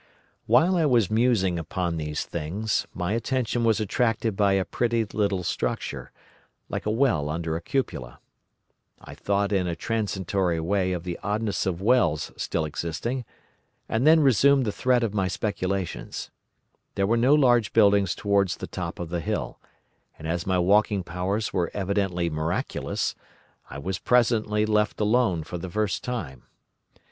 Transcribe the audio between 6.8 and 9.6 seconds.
a well under a cupola. I thought